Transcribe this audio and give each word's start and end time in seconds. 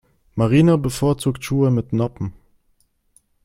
Marina 0.35 0.77
bevorzugt 0.79 1.45
Schuhe 1.45 1.69
mit 1.69 1.93
Noppen. 1.93 2.33